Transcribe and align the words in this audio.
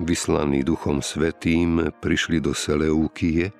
vyslaní 0.00 0.60
Duchom 0.60 1.00
Svetým, 1.00 1.92
prišli 2.02 2.40
do 2.40 2.52
Seleúkie 2.52 3.52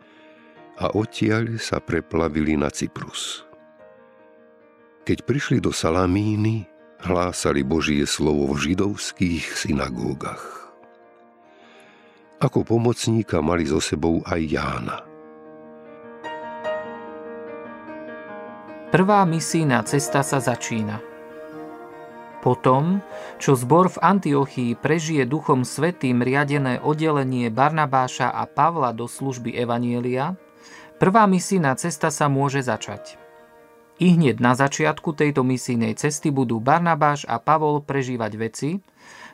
a 0.76 0.92
odtiaľ 0.92 1.56
sa 1.56 1.80
preplavili 1.80 2.58
na 2.60 2.68
Cyprus. 2.68 3.44
Keď 5.06 5.22
prišli 5.22 5.58
do 5.62 5.70
Salamíny, 5.70 6.66
hlásali 7.00 7.62
Božie 7.62 8.04
slovo 8.04 8.50
v 8.52 8.72
židovských 8.72 9.44
synagógach. 9.54 10.74
Ako 12.42 12.66
pomocníka 12.66 13.40
mali 13.40 13.64
so 13.64 13.80
sebou 13.80 14.20
aj 14.28 14.40
Jána. 14.44 14.98
Prvá 18.92 19.24
misijná 19.24 19.80
cesta 19.88 20.20
sa 20.20 20.36
začína– 20.42 21.00
potom, 22.46 23.02
čo 23.42 23.58
zbor 23.58 23.90
v 23.90 23.98
Antiochii 23.98 24.78
prežije 24.78 25.26
Duchom 25.26 25.66
Svetým 25.66 26.22
riadené 26.22 26.78
oddelenie 26.78 27.50
Barnabáša 27.50 28.30
a 28.30 28.46
Pavla 28.46 28.94
do 28.94 29.10
služby 29.10 29.50
Evanielia, 29.50 30.38
prvá 31.02 31.26
misijná 31.26 31.74
cesta 31.74 32.14
sa 32.14 32.30
môže 32.30 32.62
začať. 32.62 33.18
I 33.98 34.14
hneď 34.14 34.38
na 34.38 34.54
začiatku 34.54 35.18
tejto 35.18 35.42
misijnej 35.42 35.98
cesty 35.98 36.30
budú 36.30 36.62
Barnabáš 36.62 37.26
a 37.26 37.42
Pavol 37.42 37.82
prežívať 37.82 38.32
veci, 38.38 38.70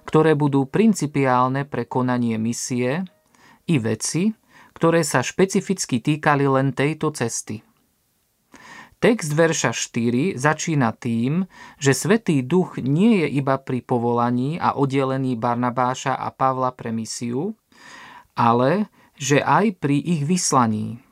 ktoré 0.09 0.33
budú 0.33 0.65
principiálne 0.65 1.69
pre 1.69 1.85
konanie 1.85 2.41
misie 2.41 3.05
i 3.69 3.77
veci, 3.77 4.33
ktoré 4.73 5.05
sa 5.05 5.21
špecificky 5.21 6.01
týkali 6.01 6.49
len 6.49 6.73
tejto 6.73 7.13
cesty– 7.13 7.61
Text 9.03 9.35
verša 9.35 9.75
4 9.75 10.39
začína 10.39 10.95
tým, 10.95 11.51
že 11.83 11.91
Svetý 11.91 12.39
duch 12.47 12.79
nie 12.79 13.27
je 13.27 13.43
iba 13.43 13.59
pri 13.59 13.83
povolaní 13.83 14.63
a 14.63 14.79
oddelení 14.79 15.35
Barnabáša 15.35 16.15
a 16.15 16.31
Pavla 16.31 16.71
pre 16.71 16.95
misiu, 16.95 17.59
ale 18.39 18.87
že 19.19 19.43
aj 19.43 19.83
pri 19.83 19.99
ich 19.99 20.23
vyslaní. 20.23 21.03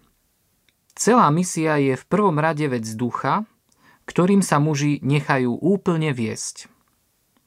Celá 0.94 1.26
misia 1.34 1.82
je 1.82 1.98
v 1.98 2.04
prvom 2.06 2.38
rade 2.38 2.62
vec 2.70 2.86
ducha, 2.94 3.42
ktorým 4.06 4.46
sa 4.46 4.62
muži 4.62 5.02
nechajú 5.02 5.50
úplne 5.50 6.14
viesť. 6.14 6.70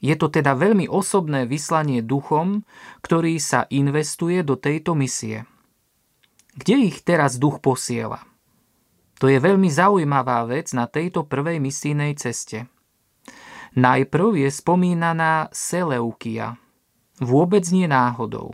Je 0.04 0.12
to 0.20 0.28
teda 0.28 0.60
veľmi 0.60 0.92
osobné 0.92 1.48
vyslanie 1.48 2.04
duchom, 2.04 2.68
ktorý 3.00 3.40
sa 3.40 3.64
investuje 3.72 4.44
do 4.44 4.60
tejto 4.60 4.92
misie. 4.92 5.48
Kde 6.60 6.92
ich 6.92 7.00
teraz 7.08 7.40
duch 7.40 7.64
posiela? 7.64 8.33
To 9.24 9.32
je 9.32 9.40
veľmi 9.40 9.72
zaujímavá 9.72 10.44
vec 10.52 10.76
na 10.76 10.84
tejto 10.84 11.24
prvej 11.24 11.64
misijnej 11.64 12.20
ceste. 12.20 12.68
Najprv 13.72 14.44
je 14.44 14.50
spomínaná 14.52 15.48
Seleukia. 15.56 16.60
Vôbec 17.24 17.64
nie 17.72 17.88
náhodou. 17.88 18.52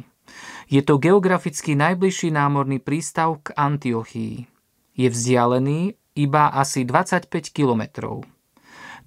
Je 0.70 0.86
to 0.86 1.02
geograficky 1.02 1.74
najbližší 1.74 2.30
námorný 2.30 2.78
prístav 2.78 3.42
k 3.42 3.58
Antiochii. 3.58 4.46
Je 4.94 5.10
vzdialený 5.10 5.98
iba 6.14 6.54
asi 6.54 6.86
25 6.86 7.34
kilometrov. 7.50 8.30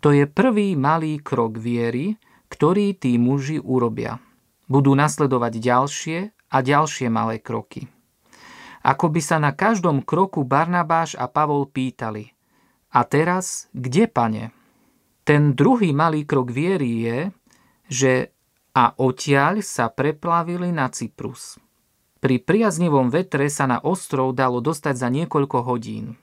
To 0.03 0.11
je 0.11 0.27
prvý 0.27 0.75
malý 0.75 1.23
krok 1.23 1.63
viery, 1.63 2.19
ktorý 2.51 2.99
tí 2.99 3.15
muži 3.23 3.63
urobia. 3.63 4.19
Budú 4.67 4.99
nasledovať 4.99 5.63
ďalšie 5.63 6.19
a 6.51 6.59
ďalšie 6.59 7.07
malé 7.07 7.39
kroky. 7.39 7.87
Ako 8.83 9.15
by 9.15 9.21
sa 9.23 9.39
na 9.39 9.55
každom 9.55 10.03
kroku 10.03 10.43
Barnabáš 10.43 11.15
a 11.15 11.31
Pavol 11.31 11.71
pýtali 11.71 12.35
A 12.91 13.07
teraz, 13.07 13.71
kde, 13.71 14.11
pane? 14.11 14.51
Ten 15.23 15.55
druhý 15.55 15.95
malý 15.95 16.27
krok 16.27 16.51
viery 16.51 17.07
je, 17.07 17.19
že 17.87 18.13
a 18.73 18.97
odtiaľ 18.97 19.61
sa 19.61 19.93
preplavili 19.93 20.73
na 20.73 20.89
Cyprus. 20.89 21.61
Pri 22.23 22.41
priaznivom 22.41 23.13
vetre 23.13 23.51
sa 23.53 23.69
na 23.69 23.79
ostrov 23.83 24.33
dalo 24.33 24.65
dostať 24.65 24.95
za 24.97 25.09
niekoľko 25.13 25.59
hodín. 25.67 26.17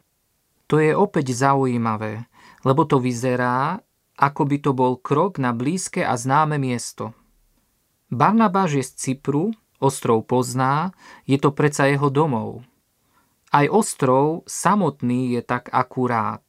To 0.72 0.82
je 0.82 0.96
opäť 0.96 1.34
zaujímavé, 1.36 2.26
lebo 2.66 2.86
to 2.90 2.98
vyzerá, 2.98 3.84
ako 4.18 4.42
by 4.48 4.58
to 4.64 4.72
bol 4.74 4.94
krok 4.98 5.38
na 5.38 5.54
blízke 5.54 6.02
a 6.02 6.18
známe 6.18 6.58
miesto. 6.58 7.14
Barnabáš 8.10 8.82
je 8.82 8.84
z 8.84 8.92
Cypru 8.98 9.54
Ostrov 9.80 10.28
pozná, 10.28 10.92
je 11.24 11.40
to 11.40 11.56
predsa 11.56 11.88
jeho 11.88 12.12
domov. 12.12 12.68
Aj 13.50 13.66
ostrov 13.66 14.44
samotný 14.46 15.34
je 15.34 15.42
tak 15.42 15.72
akurát. 15.72 16.44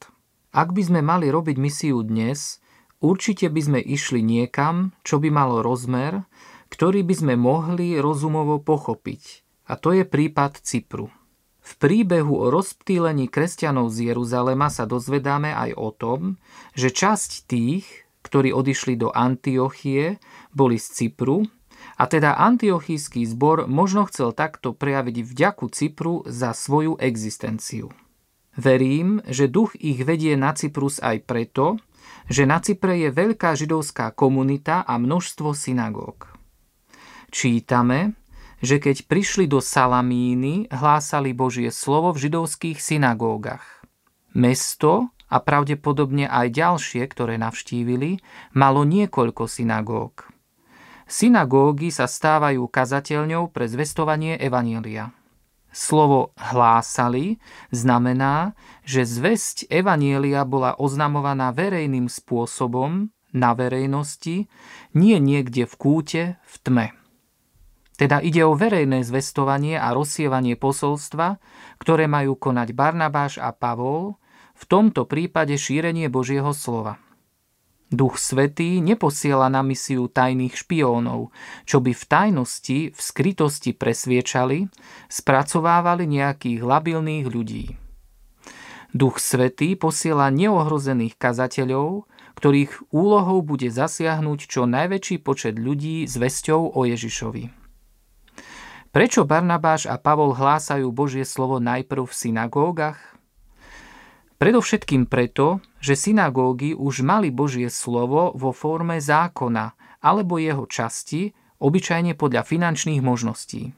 Ak 0.51 0.75
by 0.75 0.83
sme 0.83 0.99
mali 0.99 1.31
robiť 1.31 1.55
misiu 1.55 2.03
dnes, 2.03 2.59
určite 2.99 3.47
by 3.47 3.61
sme 3.63 3.79
išli 3.79 4.19
niekam, 4.19 4.91
čo 5.07 5.17
by 5.17 5.31
malo 5.31 5.63
rozmer, 5.63 6.27
ktorý 6.67 7.07
by 7.07 7.15
sme 7.15 7.33
mohli 7.39 7.95
rozumovo 7.97 8.59
pochopiť. 8.59 9.47
A 9.71 9.79
to 9.79 9.95
je 9.95 10.03
prípad 10.03 10.59
Cypru. 10.59 11.07
V 11.61 11.71
príbehu 11.79 12.35
o 12.35 12.51
rozptýlení 12.51 13.31
kresťanov 13.31 13.95
z 13.95 14.11
Jeruzalema 14.11 14.67
sa 14.67 14.83
dozvedáme 14.83 15.55
aj 15.55 15.71
o 15.79 15.89
tom, 15.95 16.19
že 16.75 16.91
časť 16.91 17.47
tých, 17.47 17.87
ktorí 18.27 18.51
odišli 18.51 18.99
do 18.99 19.07
Antiochie, 19.07 20.19
boli 20.51 20.75
z 20.75 20.87
Cypru 20.91 21.47
a 21.97 22.03
teda 22.09 22.37
antiochísky 22.37 23.25
zbor 23.27 23.69
možno 23.69 24.09
chcel 24.09 24.33
takto 24.33 24.73
prejaviť 24.73 25.17
vďaku 25.21 25.65
Cypru 25.69 26.15
za 26.25 26.55
svoju 26.55 26.97
existenciu. 26.97 27.93
Verím, 28.57 29.23
že 29.29 29.47
duch 29.47 29.77
ich 29.79 30.03
vedie 30.03 30.35
na 30.35 30.51
Cyprus 30.51 30.99
aj 30.99 31.23
preto, 31.23 31.79
že 32.27 32.43
na 32.43 32.59
Cypre 32.59 32.99
je 32.99 33.09
veľká 33.11 33.55
židovská 33.55 34.11
komunita 34.11 34.83
a 34.83 34.99
množstvo 34.99 35.55
synagóg. 35.55 36.31
Čítame, 37.31 38.19
že 38.61 38.77
keď 38.77 39.09
prišli 39.09 39.49
do 39.49 39.63
Salamíny, 39.63 40.69
hlásali 40.69 41.33
Božie 41.33 41.73
slovo 41.73 42.13
v 42.13 42.29
židovských 42.29 42.77
synagógach. 42.77 43.81
Mesto 44.31 45.11
a 45.31 45.39
pravdepodobne 45.39 46.27
aj 46.27 46.55
ďalšie, 46.55 47.03
ktoré 47.07 47.39
navštívili, 47.39 48.19
malo 48.51 48.83
niekoľko 48.83 49.47
synagóg. 49.47 50.30
Synagógy 51.11 51.91
sa 51.91 52.07
stávajú 52.07 52.71
kazateľňou 52.71 53.51
pre 53.51 53.67
zvestovanie 53.67 54.39
Evanielia. 54.39 55.11
Slovo 55.67 56.31
hlásali 56.39 57.35
znamená, 57.67 58.55
že 58.87 59.03
zväzť 59.03 59.67
Evanielia 59.67 60.47
bola 60.47 60.71
oznamovaná 60.79 61.51
verejným 61.51 62.07
spôsobom 62.07 63.11
na 63.35 63.51
verejnosti, 63.51 64.47
nie 64.95 65.17
niekde 65.19 65.67
v 65.67 65.73
kúte, 65.75 66.23
v 66.47 66.55
tme. 66.63 66.87
Teda 67.99 68.23
ide 68.23 68.47
o 68.47 68.55
verejné 68.55 69.03
zvestovanie 69.03 69.75
a 69.75 69.91
rozsievanie 69.91 70.55
posolstva, 70.55 71.43
ktoré 71.75 72.07
majú 72.07 72.39
konať 72.39 72.71
Barnabáš 72.71 73.35
a 73.35 73.51
Pavol, 73.51 74.15
v 74.55 74.63
tomto 74.63 75.03
prípade 75.03 75.59
šírenie 75.59 76.07
Božieho 76.07 76.55
slova. 76.55 77.03
Duch 77.91 78.15
Svetý 78.15 78.79
neposiela 78.79 79.51
na 79.51 79.59
misiu 79.59 80.07
tajných 80.07 80.55
špiónov, 80.55 81.35
čo 81.67 81.83
by 81.83 81.91
v 81.91 82.03
tajnosti, 82.07 82.79
v 82.95 82.99
skrytosti 82.99 83.75
presviečali, 83.75 84.71
spracovávali 85.11 86.07
nejakých 86.07 86.63
labilných 86.63 87.27
ľudí. 87.27 87.75
Duch 88.95 89.19
Svetý 89.19 89.75
posiela 89.75 90.31
neohrozených 90.31 91.19
kazateľov, 91.19 92.07
ktorých 92.39 92.95
úlohou 92.95 93.43
bude 93.43 93.67
zasiahnuť 93.67 94.39
čo 94.47 94.63
najväčší 94.63 95.19
počet 95.19 95.59
ľudí 95.59 96.07
s 96.07 96.15
vesťou 96.15 96.71
o 96.71 96.81
Ježišovi. 96.87 97.51
Prečo 98.91 99.23
Barnabáš 99.23 99.87
a 99.87 99.99
Pavol 99.99 100.35
hlásajú 100.35 100.91
Božie 100.91 101.23
slovo 101.27 101.59
najprv 101.59 102.07
v 102.07 102.15
synagógach? 102.15 103.10
Predovšetkým 104.41 105.05
preto, 105.05 105.61
že 105.77 105.93
synagógy 105.93 106.73
už 106.73 107.05
mali 107.05 107.29
Božie 107.29 107.69
slovo 107.69 108.33
vo 108.33 108.49
forme 108.49 108.97
zákona 108.97 109.77
alebo 110.01 110.41
jeho 110.41 110.65
časti, 110.65 111.29
obyčajne 111.61 112.17
podľa 112.17 112.41
finančných 112.41 113.05
možností. 113.05 113.69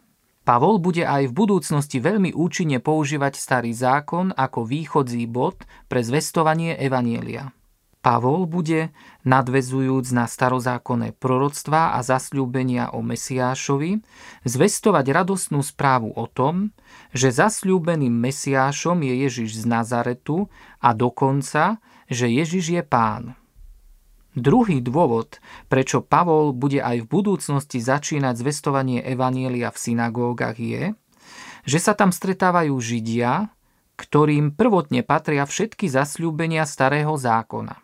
Pavol 0.48 0.80
bude 0.80 1.04
aj 1.04 1.28
v 1.28 1.36
budúcnosti 1.36 2.00
veľmi 2.00 2.32
účinne 2.32 2.80
používať 2.80 3.36
starý 3.36 3.76
zákon 3.76 4.32
ako 4.32 4.64
východzí 4.64 5.28
bod 5.28 5.68
pre 5.92 6.00
zvestovanie 6.00 6.80
Evanielia. 6.80 7.52
Pavol 8.04 8.44
bude, 8.52 8.92
nadvezujúc 9.24 10.12
na 10.12 10.28
starozákonné 10.28 11.16
proroctvá 11.16 11.96
a 11.96 12.04
zasľúbenia 12.04 12.92
o 12.92 13.00
Mesiášovi, 13.00 14.04
zvestovať 14.44 15.06
radostnú 15.24 15.64
správu 15.64 16.12
o 16.12 16.28
tom, 16.28 16.76
že 17.16 17.32
zasľúbeným 17.32 18.12
Mesiášom 18.12 19.00
je 19.08 19.14
Ježiš 19.24 19.64
z 19.64 19.72
Nazaretu 19.72 20.52
a 20.84 20.92
dokonca, 20.92 21.80
že 22.12 22.28
Ježiš 22.28 22.76
je 22.76 22.84
pán. 22.84 23.40
Druhý 24.36 24.84
dôvod, 24.84 25.40
prečo 25.72 26.04
Pavol 26.04 26.52
bude 26.52 26.84
aj 26.84 27.06
v 27.06 27.08
budúcnosti 27.08 27.80
začínať 27.80 28.36
zvestovanie 28.36 29.00
Evanielia 29.00 29.72
v 29.72 29.80
synagógach 29.80 30.60
je, 30.60 30.92
že 31.64 31.80
sa 31.80 31.96
tam 31.96 32.12
stretávajú 32.12 32.76
Židia, 32.76 33.54
ktorým 33.96 34.58
prvotne 34.58 35.06
patria 35.06 35.46
všetky 35.46 35.86
zasľúbenia 35.88 36.66
starého 36.66 37.14
zákona. 37.14 37.83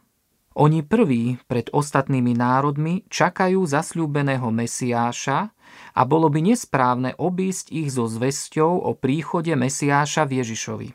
Oni 0.59 0.83
prví 0.83 1.39
pred 1.47 1.71
ostatnými 1.71 2.35
národmi 2.35 3.07
čakajú 3.07 3.63
zasľúbeného 3.63 4.51
Mesiáša 4.51 5.55
a 5.95 6.01
bolo 6.03 6.27
by 6.27 6.51
nesprávne 6.51 7.15
obísť 7.15 7.71
ich 7.71 7.95
so 7.95 8.11
zväzťou 8.11 8.83
o 8.83 8.91
príchode 8.91 9.55
Mesiáša 9.55 10.27
v 10.27 10.43
Ježišovi. 10.43 10.89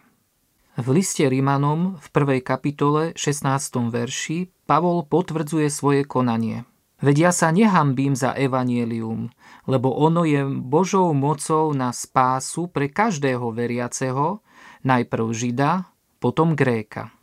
V 0.75 0.87
liste 0.93 1.25
Rimanom 1.25 1.97
v 1.97 2.07
1. 2.13 2.45
kapitole 2.45 3.17
16. 3.17 3.49
verši 3.89 4.53
Pavol 4.69 5.01
potvrdzuje 5.09 5.73
svoje 5.73 6.05
konanie. 6.05 6.69
Veď 7.01 7.17
ja 7.17 7.33
sa 7.33 7.49
nehambím 7.49 8.13
za 8.13 8.37
evanielium, 8.37 9.33
lebo 9.65 9.97
ono 9.97 10.29
je 10.29 10.45
Božou 10.45 11.17
mocou 11.17 11.73
na 11.73 11.89
spásu 11.89 12.69
pre 12.69 12.93
každého 12.93 13.49
veriaceho, 13.49 14.45
najprv 14.85 15.25
Žida, 15.33 15.89
potom 16.21 16.53
Gréka. 16.53 17.14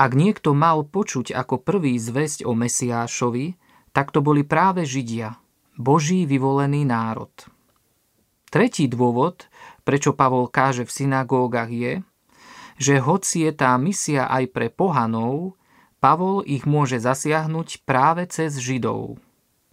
Ak 0.00 0.16
niekto 0.16 0.56
mal 0.56 0.80
počuť 0.88 1.36
ako 1.36 1.60
prvý 1.60 2.00
zväzť 2.00 2.48
o 2.48 2.56
Mesiášovi, 2.56 3.60
tak 3.92 4.16
to 4.16 4.24
boli 4.24 4.48
práve 4.48 4.88
Židia, 4.88 5.36
Boží 5.76 6.24
vyvolený 6.24 6.88
národ. 6.88 7.28
Tretí 8.48 8.88
dôvod, 8.88 9.52
prečo 9.84 10.16
Pavol 10.16 10.48
káže 10.48 10.88
v 10.88 10.94
synagógach 11.04 11.68
je, 11.68 12.00
že 12.80 12.96
hoci 12.96 13.44
je 13.44 13.52
tá 13.52 13.76
misia 13.76 14.24
aj 14.24 14.48
pre 14.56 14.72
pohanov, 14.72 15.60
Pavol 16.00 16.48
ich 16.48 16.64
môže 16.64 16.96
zasiahnuť 16.96 17.84
práve 17.84 18.24
cez 18.32 18.56
Židov. 18.56 19.20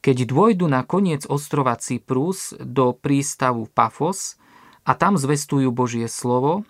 Keď 0.04 0.28
dôjdu 0.28 0.68
na 0.68 0.84
koniec 0.84 1.24
ostrova 1.24 1.80
Cyprus 1.80 2.52
do 2.60 2.92
prístavu 2.92 3.72
Pafos 3.72 4.36
a 4.84 4.92
tam 4.92 5.16
zvestujú 5.16 5.72
Božie 5.72 6.12
slovo, 6.12 6.68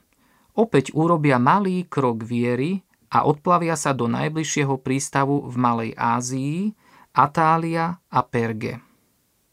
opäť 0.53 0.93
urobia 0.93 1.41
malý 1.41 1.89
krok 1.89 2.21
viery 2.21 2.85
a 3.07 3.23
odplavia 3.23 3.79
sa 3.79 3.95
do 3.95 4.11
najbližšieho 4.11 4.79
prístavu 4.83 5.47
v 5.47 5.55
Malej 5.55 5.91
Ázii, 5.95 6.75
Atália 7.15 7.97
a 8.11 8.19
Perge. 8.21 8.83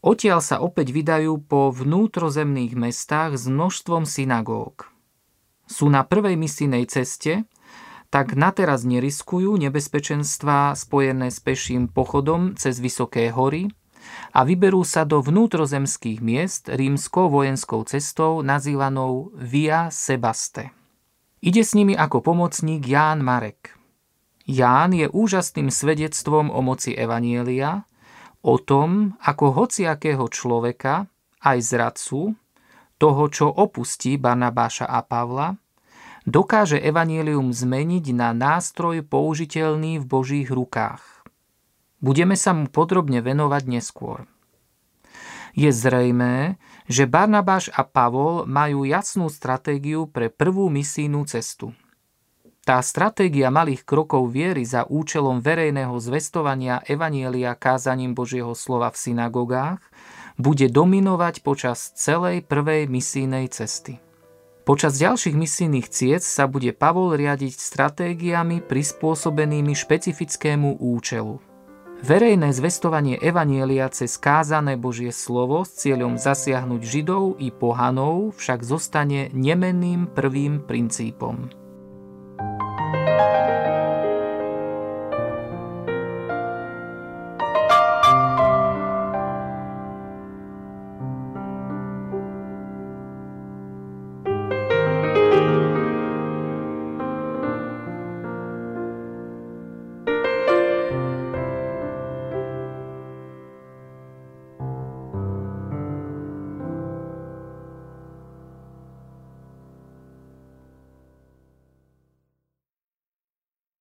Odtiaľ 0.05 0.39
sa 0.43 0.61
opäť 0.61 0.93
vydajú 0.93 1.41
po 1.49 1.73
vnútrozemných 1.73 2.77
mestách 2.77 3.41
s 3.41 3.49
množstvom 3.49 4.05
synagóg. 4.05 4.85
Sú 5.65 5.89
na 5.89 6.05
prvej 6.05 6.37
misijnej 6.37 6.85
ceste, 6.85 7.49
tak 8.13 8.37
nateraz 8.37 8.85
neriskujú 8.85 9.57
nebezpečenstvá 9.57 10.77
spojené 10.77 11.33
s 11.33 11.41
peším 11.41 11.89
pochodom 11.89 12.53
cez 12.53 12.77
vysoké 12.77 13.33
hory 13.33 13.73
a 14.29 14.45
vyberú 14.45 14.85
sa 14.85 15.09
do 15.09 15.25
vnútrozemských 15.25 16.21
miest 16.21 16.69
rímskou 16.69 17.25
vojenskou 17.33 17.81
cestou 17.89 18.45
nazývanou 18.45 19.33
Via 19.33 19.89
Sebaste. 19.89 20.84
Ide 21.45 21.61
s 21.61 21.77
nimi 21.77 21.93
ako 21.93 22.25
pomocník 22.25 22.81
Ján 22.89 23.21
Marek. 23.21 23.77
Ján 24.49 24.97
je 24.97 25.05
úžasným 25.05 25.69
svedectvom 25.69 26.49
o 26.49 26.57
moci 26.65 26.97
Evanielia, 26.97 27.85
o 28.41 28.57
tom, 28.57 29.13
ako 29.21 29.53
hociakého 29.53 30.25
človeka, 30.33 31.05
aj 31.45 31.57
zradcu, 31.61 32.33
toho, 32.97 33.23
čo 33.29 33.45
opustí 33.45 34.17
Barnabáša 34.17 34.89
a 34.89 35.05
Pavla, 35.05 35.53
dokáže 36.25 36.81
Evanielium 36.81 37.53
zmeniť 37.53 38.05
na 38.17 38.33
nástroj 38.33 39.05
použiteľný 39.05 40.01
v 40.01 40.05
Božích 40.09 40.49
rukách. 40.49 41.29
Budeme 42.01 42.33
sa 42.33 42.57
mu 42.57 42.65
podrobne 42.73 43.21
venovať 43.21 43.69
neskôr. 43.69 44.25
Je 45.53 45.69
zrejmé, 45.69 46.57
že 46.85 47.09
Barnabáš 47.09 47.73
a 47.73 47.81
Pavol 47.81 48.45
majú 48.45 48.85
jasnú 48.85 49.29
stratégiu 49.29 50.05
pre 50.05 50.29
prvú 50.29 50.69
misijnú 50.69 51.25
cestu. 51.25 51.73
Tá 52.65 52.81
stratégia 52.81 53.53
malých 53.53 53.85
krokov 53.85 54.33
viery 54.33 54.65
za 54.65 54.89
účelom 54.89 55.37
verejného 55.37 55.93
zvestovania 56.01 56.81
Evanielia 56.89 57.53
kázaním 57.53 58.17
Božieho 58.17 58.57
slova 58.57 58.89
v 58.89 58.97
synagogách 58.97 59.81
bude 60.41 60.65
dominovať 60.65 61.45
počas 61.45 61.93
celej 61.93 62.41
prvej 62.41 62.89
misijnej 62.89 63.53
cesty. 63.53 64.01
Počas 64.65 64.97
ďalších 64.97 65.37
misijných 65.37 65.87
ciest 65.93 66.25
sa 66.25 66.49
bude 66.49 66.73
Pavol 66.73 67.13
riadiť 67.13 67.53
stratégiami 67.53 68.65
prispôsobenými 68.65 69.77
špecifickému 69.77 70.81
účelu– 70.81 71.37
Verejné 72.05 72.53
zvestovanie 72.53 73.17
Evanielia 73.17 73.89
cez 73.89 74.21
kázané 74.21 74.77
Božie 74.77 75.09
slovo 75.09 75.65
s 75.65 75.73
cieľom 75.81 76.21
zasiahnuť 76.21 76.81
Židov 76.85 77.41
i 77.41 77.49
pohanov 77.49 78.37
však 78.37 78.61
zostane 78.61 79.33
nemenným 79.33 80.13
prvým 80.13 80.61
princípom. 80.61 81.64